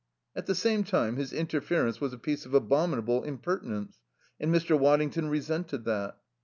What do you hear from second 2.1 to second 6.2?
a piece of abominable impertinence, and Mr. Waddington resented that.